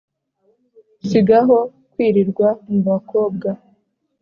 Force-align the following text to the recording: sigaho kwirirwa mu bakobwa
sigaho 1.07 1.57
kwirirwa 1.91 2.47
mu 2.69 2.79
bakobwa 2.87 3.49